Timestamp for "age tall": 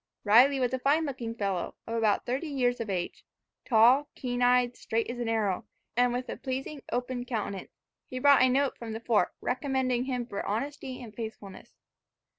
2.89-4.09